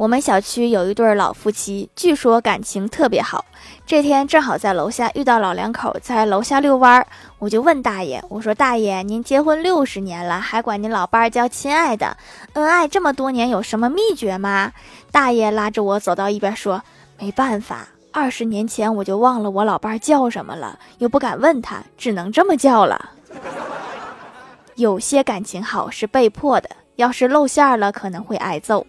[0.00, 3.44] 我们小区有一对老夫妻，据说感情特别好。
[3.84, 7.06] 这天正好在楼下遇到老两口在楼下遛弯儿，
[7.38, 12.16] 我就问大爷：“我说大爷，您结婚六十年了，还管您老伴儿叫亲爱的，
[12.54, 14.72] 恩爱这么多年，有什么秘诀吗？”
[15.12, 16.82] 大爷拉着我走到一边说
[17.20, 23.10] ：“没办法，二十年前我就忘了我老伴儿叫什么了，又不敢问他，只能这么叫了。
[24.76, 28.86] 有些感情好是被迫的，要是露馅了，可能会挨揍。”